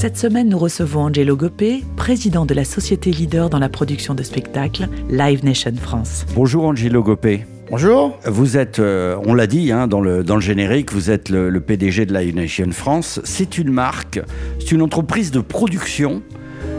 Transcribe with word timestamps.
Cette 0.00 0.16
semaine, 0.16 0.48
nous 0.48 0.56
recevons 0.58 1.02
Angelo 1.02 1.36
Gopé, 1.36 1.84
président 1.94 2.46
de 2.46 2.54
la 2.54 2.64
société 2.64 3.10
leader 3.10 3.50
dans 3.50 3.58
la 3.58 3.68
production 3.68 4.14
de 4.14 4.22
spectacles 4.22 4.88
Live 5.10 5.44
Nation 5.44 5.74
France. 5.78 6.24
Bonjour 6.34 6.64
Angelo 6.64 7.02
Gopé. 7.02 7.44
Bonjour. 7.70 8.18
Vous 8.24 8.56
êtes, 8.56 8.78
euh, 8.78 9.18
on 9.26 9.34
l'a 9.34 9.46
dit 9.46 9.70
hein, 9.72 9.88
dans, 9.88 10.00
le, 10.00 10.24
dans 10.24 10.36
le 10.36 10.40
générique, 10.40 10.90
vous 10.90 11.10
êtes 11.10 11.28
le, 11.28 11.50
le 11.50 11.60
PDG 11.60 12.06
de 12.06 12.14
Live 12.14 12.34
Nation 12.34 12.70
France. 12.72 13.20
C'est 13.24 13.58
une 13.58 13.70
marque, 13.70 14.22
c'est 14.58 14.72
une 14.72 14.80
entreprise 14.80 15.32
de 15.32 15.40
production, 15.40 16.22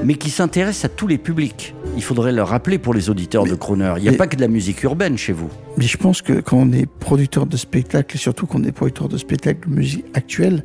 mais 0.04 0.16
qui 0.16 0.32
s'intéresse 0.32 0.84
à 0.84 0.90
tous 0.90 1.06
les 1.06 1.20
publics. 1.20 1.76
Il 1.96 2.02
faudrait 2.02 2.32
le 2.32 2.42
rappeler 2.42 2.80
pour 2.80 2.96
les 2.96 3.12
auditeurs 3.12 3.44
de 3.44 3.54
Croner. 3.54 3.94
Il 3.98 4.02
n'y 4.02 4.08
a 4.08 4.12
mais- 4.14 4.18
pas 4.18 4.26
que 4.26 4.36
de 4.36 4.42
la 4.42 4.48
musique 4.48 4.82
urbaine 4.82 5.16
chez 5.20 5.34
vous. 5.34 5.50
Mais 5.78 5.86
je 5.86 5.98
pense 5.98 6.24
que 6.24 6.42
quand 6.42 6.58
on 6.58 6.72
est 6.72 6.88
producteur 6.88 7.46
de 7.46 7.56
spectacles, 7.56 8.16
et 8.16 8.20
surtout 8.20 8.48
quand 8.48 8.62
on 8.62 8.64
est 8.64 8.72
producteur 8.72 9.10
de 9.10 9.20
spectacles 9.20 9.70
de 9.70 9.76
musique 9.76 10.06
actuelle, 10.16 10.64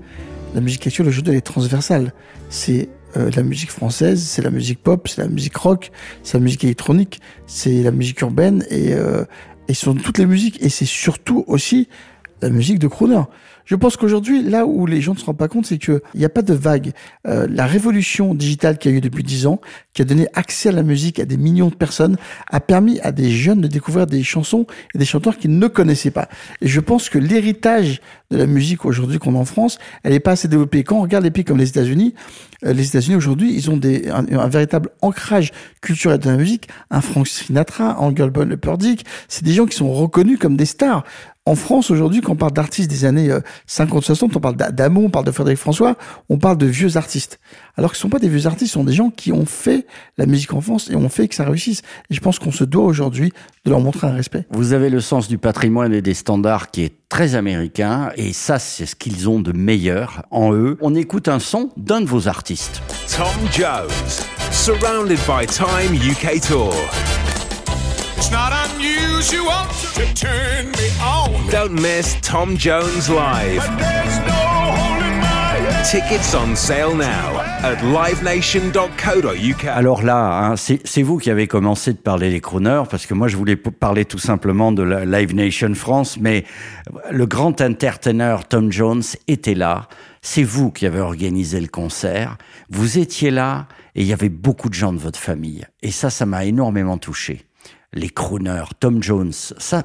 la 0.57 0.63
musique 0.63 0.87
actuelle 0.87 1.07
aujourd'hui 1.07 1.33
elle 1.33 1.39
est 1.39 1.43
transversale. 1.43 2.15
C'est 2.49 2.89
euh, 3.17 3.31
la 3.37 3.43
musique 3.43 3.71
française, 3.71 4.23
c'est 4.23 4.41
la 4.41 4.51
musique 4.51 4.83
pop, 4.83 5.07
c'est 5.07 5.21
la 5.21 5.29
musique 5.29 5.57
rock, 5.57 5.93
c'est 6.23 6.39
la 6.39 6.43
musique 6.43 6.65
électronique, 6.65 7.21
c'est 7.47 7.83
la 7.83 7.91
musique 7.91 8.23
urbaine 8.23 8.65
et, 8.71 8.95
euh, 8.95 9.25
et 9.69 9.75
ce 9.75 9.85
sont 9.85 9.95
toutes 9.95 10.17
les 10.17 10.25
musiques 10.25 10.61
et 10.63 10.71
c'est 10.71 10.87
surtout 10.87 11.45
aussi 11.47 11.89
la 12.41 12.49
musique 12.49 12.79
de 12.79 12.89
crooner. 12.89 13.21
Je 13.67 13.75
pense 13.75 13.97
qu'aujourd'hui, 13.97 14.43
là 14.43 14.65
où 14.65 14.87
les 14.87 15.01
gens 15.01 15.13
ne 15.15 15.19
se 15.19 15.25
rendent 15.25 15.37
pas 15.37 15.49
compte, 15.49 15.67
c'est 15.67 15.79
qu'il 15.79 16.01
n'y 16.15 16.25
a 16.25 16.29
pas 16.29 16.43
de 16.43 16.55
vague. 16.55 16.93
Euh, 17.27 17.47
la 17.51 17.67
révolution 17.67 18.33
digitale 18.35 18.79
qu'il 18.79 18.93
y 18.93 18.95
a 18.95 18.99
eu 18.99 19.01
depuis 19.01 19.25
10 19.25 19.47
ans, 19.47 19.61
qui 19.93 20.03
a 20.03 20.05
donné 20.05 20.29
accès 20.35 20.69
à 20.69 20.73
la 20.73 20.85
musique 20.85 21.19
à 21.19 21.25
des 21.25 21.37
millions 21.37 21.69
de 21.69 21.75
personnes, 21.75 22.17
a 22.49 22.61
permis 22.61 23.01
à 23.01 23.13
des 23.13 23.31
jeunes 23.31 23.61
de 23.61 23.67
découvrir 23.67 24.07
des 24.07 24.23
chansons 24.23 24.67
et 24.95 24.99
des 24.99 25.05
chanteurs 25.05 25.37
qu'ils 25.37 25.59
ne 25.59 25.67
connaissaient 25.67 26.13
pas. 26.13 26.29
Et 26.61 26.69
je 26.69 26.81
pense 26.81 27.09
que 27.09 27.19
l'héritage 27.19 28.01
de 28.31 28.37
la 28.39 28.47
musique 28.47 28.85
aujourd'hui 28.85 29.19
qu'on 29.19 29.35
a 29.35 29.39
en 29.39 29.45
France, 29.45 29.79
elle 30.03 30.13
n'est 30.13 30.21
pas 30.21 30.33
assez 30.33 30.49
développée. 30.49 30.85
Quand 30.85 30.99
on 30.99 31.03
regarde 31.03 31.25
les 31.25 31.31
pays 31.31 31.45
comme 31.45 31.59
les 31.59 31.69
États-Unis, 31.69 32.15
euh, 32.65 32.73
les 32.73 32.87
États-Unis 32.87 33.17
aujourd'hui, 33.17 33.53
ils 33.55 33.71
ont 33.71 33.77
des, 33.77 34.09
un, 34.09 34.49
véritable 34.49 34.91
ancrage 35.03 35.53
culturel 35.81 36.19
de 36.19 36.31
la 36.31 36.37
musique. 36.37 36.69
Un 36.91 37.01
Frank 37.01 37.27
Sinatra, 37.27 37.99
un 38.01 38.13
Goldman 38.13 38.49
Leperdick, 38.49 39.05
c'est 39.29 39.45
des 39.45 39.53
gens 39.53 39.67
qui 39.67 39.77
sont 39.77 39.93
reconnus 39.93 40.39
comme 40.39 40.57
des 40.57 40.67
stars. 40.67 41.05
En 41.49 41.55
France, 41.55 41.93
aujourd'hui, 41.93 42.23
quand 42.23 42.33
on 42.33 42.37
parle 42.37 42.53
d'artistes 42.53 42.91
des 42.91 43.05
années 43.05 43.31
50-60, 43.69 44.31
on 44.35 44.41
parle 44.41 44.57
d'Adamo, 44.57 45.03
on 45.05 45.11
parle 45.11 45.25
de 45.25 45.31
Frédéric 45.31 45.59
François, 45.59 45.97
on 46.29 46.39
parle 46.39 46.59
de 46.59 46.67
vieux 46.67 46.97
artistes. 46.97 47.41
Alors 47.77 47.91
que 47.91 47.97
ce 47.97 48.01
ne 48.01 48.03
sont 48.03 48.11
pas 48.11 48.19
des 48.19 48.29
vieux 48.29 48.47
artistes, 48.47 48.73
ce 48.73 48.79
sont 48.79 48.85
des 48.85 48.93
gens 48.93 49.11
qui 49.11 49.33
ont 49.33 49.47
fait 49.47 49.87
la 50.17 50.27
musique 50.27 50.53
en 50.53 50.61
France 50.61 50.89
et 50.91 50.97
ont 50.97 51.09
fait 51.09 51.29
que 51.29 51.35
ça 51.35 51.45
réussisse. 51.45 51.83
Et 52.11 52.15
je 52.15 52.21
pense 52.21 52.39
qu'on 52.39 52.53
se 52.53 52.65
doit 52.65 52.85
aujourd'hui 52.85 53.33
de 53.65 53.71
leur 53.71 53.81
montrer 53.81 54.07
un 54.07 54.13
respect. 54.13 54.47
Vous 54.51 54.73
avez 54.73 54.91
le 54.91 55.01
sens 55.01 55.29
du 55.29 55.39
patrimoine 55.39 55.93
et 55.93 56.03
des 56.03 56.15
standards 56.15 56.71
qui 56.71 56.83
est 56.83 56.95
très 57.09 57.35
américain, 57.35 58.11
et 58.17 58.33
ça, 58.33 58.59
c'est 58.59 58.87
ce 58.87 58.97
qu'ils 58.97 59.29
ont 59.29 59.41
de 59.41 59.53
meilleur 59.53 60.23
en 60.31 60.53
eux. 60.53 60.77
On 60.81 60.95
écoute 60.95 61.29
un 61.29 61.39
son 61.39 61.71
d'un 61.77 62.01
de 62.01 62.07
vos 62.07 62.29
artistes. 62.29 62.83
Tom 63.17 63.27
Jones, 63.53 63.89
surrounded 64.51 65.19
by 65.27 65.47
Time 65.47 65.95
UK 65.95 66.41
Tour. 66.41 66.75
It's 68.17 68.31
not 68.31 68.51
unusual 68.53 69.67
to 69.95 70.15
turn 70.15 70.71
me 70.71 70.89
on. 71.03 71.51
Don't 71.51 71.75
miss 71.75 72.17
Tom 72.23 72.57
Jones 72.57 73.11
Live. 73.11 73.63
There's 73.77 74.19
no 74.27 74.33
holding 74.33 75.21
my 75.21 75.59
head. 75.61 75.85
Tickets 75.85 76.35
on 76.35 76.57
sale 76.57 76.95
now 76.95 77.41
at 77.63 77.77
livenation.co.uk. 77.83 79.65
Alors 79.67 80.03
là, 80.03 80.47
hein, 80.47 80.57
c'est 80.57 80.81
c'est 80.87 81.03
vous 81.03 81.19
qui 81.19 81.31
avez 81.31 81.47
commencé 81.47 81.93
de 81.93 81.99
parler 81.99 82.31
des 82.31 82.41
crooners, 82.41 82.85
parce 82.91 83.05
que 83.05 83.13
moi 83.13 83.29
je 83.29 83.37
voulais 83.37 83.57
parler 83.57 84.07
tout 84.07 84.19
simplement 84.19 84.73
de 84.73 84.83
la 84.83 85.05
Live 85.05 85.35
Nation 85.35 85.75
France, 85.75 86.17
mais 86.19 86.45
le 87.11 87.27
grand 87.27 87.61
entertainer 87.61 88.37
Tom 88.49 88.73
Jones 88.73 89.03
était 89.29 89.55
là. 89.55 89.89
C'est 90.23 90.43
vous 90.43 90.71
qui 90.71 90.87
avez 90.87 91.01
organisé 91.01 91.61
le 91.61 91.69
concert. 91.69 92.39
Vous 92.71 92.99
étiez 92.99 93.31
là 93.31 93.69
et 93.95 94.01
il 94.01 94.07
y 94.07 94.13
avait 94.13 94.29
beaucoup 94.31 94.69
de 94.69 94.75
gens 94.75 94.93
de 94.93 94.99
votre 94.99 95.19
famille. 95.21 95.65
Et 95.83 95.91
ça, 95.91 96.11
ça 96.11 96.27
m'a 96.27 96.45
énormément 96.45 96.99
touché. 96.99 97.46
Les 97.97 98.11
crooners, 98.11 98.67
Tom 98.79 99.03
Jones, 99.03 99.33
ça, 99.33 99.83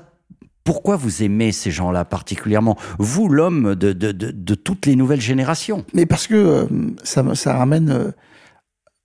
pourquoi 0.63 0.95
vous 0.95 1.23
aimez 1.23 1.51
ces 1.51 1.71
gens-là 1.71 2.05
particulièrement 2.05 2.77
Vous, 2.99 3.29
l'homme 3.29 3.73
de, 3.75 4.55
toutes 4.55 4.85
les 4.85 4.95
nouvelles 4.95 5.21
générations? 5.21 5.85
Mais 5.93 6.05
parce 6.05 6.27
que 6.27 6.35
euh, 6.35 6.65
ça, 7.03 7.23
ça 7.35 7.55
ramène 7.55 7.89
euh, 7.89 8.11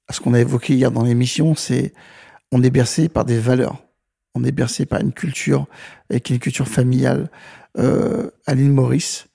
à 0.09 0.13
ce 0.13 0.21
qu'on 0.21 0.35
a 0.35 0.41
évoqué 0.41 0.75
hier 0.75 0.91
dans 0.91 1.05
l'émission, 1.05 1.55
c'est 1.55 1.95
on 2.53 2.63
est 2.63 2.71
bercé 2.71 3.09
par 3.09 3.25
des 3.25 3.39
valeurs. 3.39 3.83
On 4.35 4.45
est 4.45 4.53
bercé 4.53 4.87
par 4.87 5.01
une 5.01 5.13
culture, 5.13 5.67
avec 6.11 6.29
une 6.31 6.39
culture 6.39 6.69
familiale. 6.69 7.31
Euh, 7.79 8.31
à 8.47 8.55
l'île 8.55 8.73
Maurice, 8.73 9.29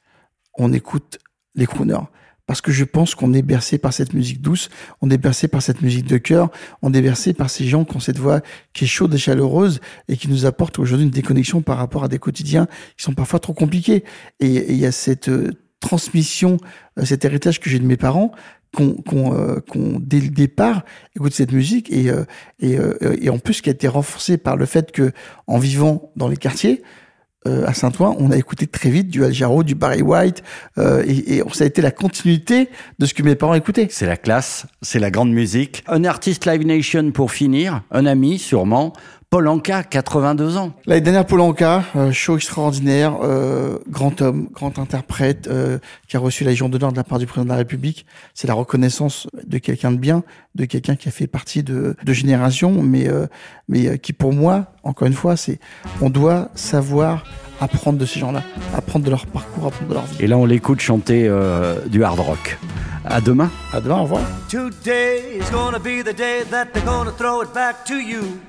on 0.57 0.73
écoute 0.73 1.19
les 1.55 1.65
crooners. 1.65 2.07
Parce 2.51 2.59
que 2.59 2.73
je 2.73 2.83
pense 2.83 3.15
qu'on 3.15 3.33
est 3.33 3.43
bercé 3.43 3.77
par 3.77 3.93
cette 3.93 4.11
musique 4.11 4.41
douce, 4.41 4.67
on 4.99 5.09
est 5.09 5.17
bercé 5.17 5.47
par 5.47 5.61
cette 5.61 5.81
musique 5.81 6.05
de 6.05 6.17
cœur, 6.17 6.51
on 6.81 6.93
est 6.93 7.01
bercé 7.01 7.31
par 7.31 7.49
ces 7.49 7.65
gens 7.65 7.85
qui 7.85 7.95
ont 7.95 8.01
cette 8.01 8.19
voix 8.19 8.41
qui 8.73 8.83
est 8.83 8.87
chaude 8.87 9.13
et 9.13 9.17
chaleureuse 9.17 9.79
et 10.09 10.17
qui 10.17 10.27
nous 10.27 10.45
apporte 10.45 10.77
aujourd'hui 10.77 11.05
une 11.05 11.11
déconnexion 11.11 11.61
par 11.61 11.77
rapport 11.77 12.03
à 12.03 12.09
des 12.09 12.19
quotidiens 12.19 12.67
qui 12.97 13.05
sont 13.05 13.13
parfois 13.13 13.39
trop 13.39 13.53
compliqués. 13.53 14.03
Et 14.41 14.73
il 14.73 14.75
y 14.75 14.85
a 14.85 14.91
cette 14.91 15.29
euh, 15.29 15.51
transmission, 15.79 16.57
euh, 16.99 17.05
cet 17.05 17.23
héritage 17.23 17.61
que 17.61 17.69
j'ai 17.69 17.79
de 17.79 17.85
mes 17.85 17.95
parents, 17.95 18.33
qu'on, 18.75 18.95
qu'on, 18.95 19.33
euh, 19.33 19.61
dès 20.01 20.19
le 20.19 20.27
départ, 20.27 20.83
écoute 21.15 21.33
cette 21.33 21.53
musique 21.53 21.89
et, 21.89 22.11
et, 22.59 22.77
et 23.21 23.29
en 23.29 23.39
plus 23.39 23.61
qui 23.61 23.69
a 23.69 23.71
été 23.71 23.87
renforcé 23.87 24.37
par 24.37 24.57
le 24.57 24.65
fait 24.65 24.91
que, 24.91 25.13
en 25.47 25.57
vivant 25.57 26.11
dans 26.17 26.27
les 26.27 26.35
quartiers, 26.35 26.83
euh, 27.47 27.65
à 27.65 27.73
Saint-Ouen, 27.73 28.15
on 28.19 28.31
a 28.31 28.37
écouté 28.37 28.67
très 28.67 28.89
vite 28.89 29.09
du 29.09 29.23
Al 29.25 29.33
Jarreau, 29.33 29.63
du 29.63 29.73
Barry 29.73 30.01
White, 30.01 30.43
euh, 30.77 31.03
et, 31.07 31.37
et 31.37 31.43
ça 31.53 31.63
a 31.63 31.67
été 31.67 31.81
la 31.81 31.91
continuité 31.91 32.69
de 32.99 33.05
ce 33.05 33.13
que 33.13 33.23
mes 33.23 33.35
parents 33.35 33.55
écoutaient. 33.55 33.87
C'est 33.89 34.05
la 34.05 34.17
classe, 34.17 34.67
c'est 34.81 34.99
la 34.99 35.09
grande 35.09 35.31
musique. 35.31 35.83
Un 35.87 36.03
artiste 36.03 36.45
Live 36.45 36.65
Nation 36.65 37.11
pour 37.11 37.31
finir, 37.31 37.81
un 37.89 38.05
ami 38.05 38.37
sûrement, 38.37 38.93
Paul 39.31 39.47
Anka, 39.47 39.83
82 39.83 40.57
ans. 40.57 40.73
L'année 40.85 40.99
dernière, 40.99 41.25
Polanka, 41.25 41.85
euh, 41.95 42.11
show 42.11 42.35
extraordinaire, 42.35 43.15
euh, 43.23 43.77
grand 43.87 44.21
homme, 44.21 44.49
grand 44.51 44.77
interprète, 44.77 45.47
euh, 45.47 45.79
qui 46.09 46.17
a 46.17 46.19
reçu 46.19 46.43
la 46.43 46.49
Légion 46.49 46.67
d'honneur 46.67 46.91
de 46.91 46.97
la 46.97 47.05
part 47.05 47.17
du 47.17 47.25
président 47.25 47.45
de 47.45 47.49
la 47.51 47.55
République. 47.55 48.05
C'est 48.33 48.49
la 48.49 48.53
reconnaissance 48.55 49.29
de 49.47 49.57
quelqu'un 49.57 49.93
de 49.93 49.97
bien, 49.97 50.23
de 50.55 50.65
quelqu'un 50.65 50.97
qui 50.97 51.07
a 51.07 51.11
fait 51.11 51.27
partie 51.27 51.63
de, 51.63 51.95
de 52.03 52.11
génération, 52.13 52.83
mais, 52.83 53.07
euh, 53.07 53.25
mais 53.69 53.87
euh, 53.87 53.95
qui 53.95 54.11
pour 54.11 54.33
moi, 54.33 54.65
encore 54.83 55.07
une 55.07 55.13
fois, 55.13 55.37
c'est 55.37 55.61
on 56.01 56.09
doit 56.09 56.49
savoir 56.53 57.23
apprendre 57.61 57.97
de 57.97 58.05
ces 58.05 58.19
gens-là, 58.19 58.43
apprendre 58.75 59.05
de 59.05 59.11
leur 59.11 59.27
parcours, 59.27 59.67
apprendre 59.67 59.87
de 59.87 59.93
leur 59.93 60.05
vie. 60.07 60.17
Et 60.19 60.27
là, 60.27 60.37
on 60.37 60.45
l'écoute 60.45 60.81
chanter 60.81 61.25
euh, 61.29 61.79
du 61.87 62.03
hard 62.03 62.19
rock. 62.19 62.57
À 63.05 63.21
demain. 63.21 63.49
À 63.71 63.79
demain, 63.79 63.99
au 63.99 64.03
revoir. 64.03 64.21
Today 64.49 65.37
is 65.37 65.49
gonna 65.53 65.79
be 65.79 66.03
the 66.03 66.13
day 66.13 66.43
that 66.51 66.65
they're 66.73 66.83
gonna 66.85 67.11
throw 67.17 67.41
it 67.41 67.53
back 67.53 67.85
to 67.85 67.95
you. 67.95 68.41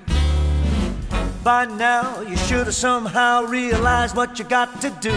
By 1.44 1.64
now, 1.64 2.20
you 2.20 2.36
should 2.36 2.66
have 2.66 2.74
somehow 2.74 3.42
realized 3.42 4.14
what 4.14 4.38
you 4.38 4.44
got 4.44 4.80
to 4.80 4.90
do. 5.00 5.12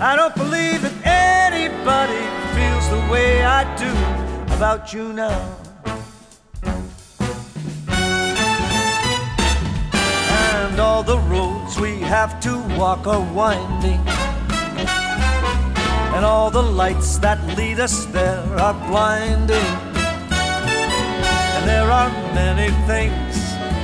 I 0.00 0.14
don't 0.14 0.34
believe 0.36 0.82
that 0.82 0.94
anybody 1.04 2.22
feels 2.54 2.88
the 2.88 3.12
way 3.12 3.44
I 3.44 3.64
do 3.76 3.90
about 4.54 4.92
you 4.92 5.12
now. 5.12 5.56
And 10.62 10.78
all 10.78 11.02
the 11.02 11.18
roads 11.18 11.76
we 11.80 11.98
have 11.98 12.38
to 12.42 12.56
walk 12.78 13.08
are 13.08 13.26
winding. 13.34 14.00
And 16.14 16.24
all 16.24 16.48
the 16.52 16.62
lights 16.62 17.18
that 17.18 17.44
lead 17.58 17.80
us 17.80 18.04
there 18.06 18.44
are 18.56 18.74
blinding. 18.88 19.70
And 21.56 21.68
there 21.68 21.90
are 21.90 22.08
many 22.34 22.70
things 22.86 23.29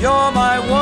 You're 0.00 0.32
my 0.32 0.58
wonder 0.58 0.79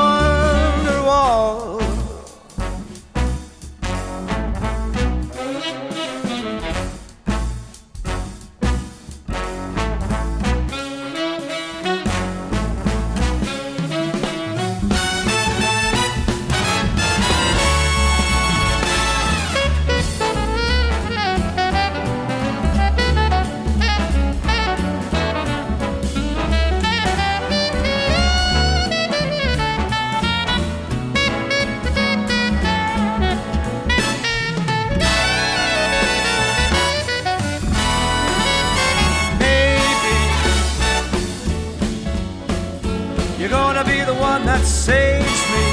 one 44.38 44.46
that 44.46 44.64
saves 44.64 45.42
me. 45.50 45.64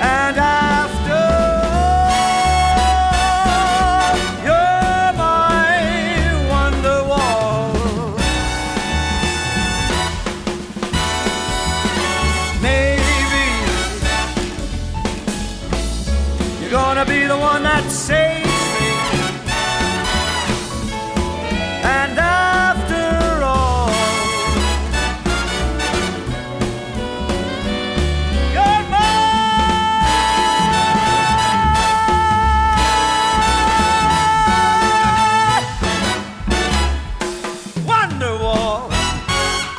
And 0.00 0.36
after 0.36 1.22
all, 3.22 4.16
you're 4.46 5.12
my 5.24 5.78
wonderwall. 6.54 7.72
Maybe 12.60 13.44
you're 16.60 16.70
gonna 16.72 17.04
be 17.04 17.26
the 17.26 17.38
one 17.38 17.62
that 17.62 17.90
saves 17.90 18.27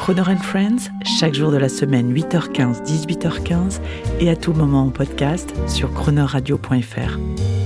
Croner 0.09 0.27
and 0.27 0.41
Friends, 0.41 0.89
chaque 1.19 1.35
jour 1.35 1.51
de 1.51 1.57
la 1.57 1.69
semaine, 1.69 2.11
8h15, 2.11 2.81
18h15 2.81 3.79
et 4.19 4.31
à 4.31 4.35
tout 4.35 4.53
moment 4.53 4.85
en 4.85 4.89
podcast 4.89 5.53
sur 5.67 5.93
chronoradio.fr. 5.93 7.58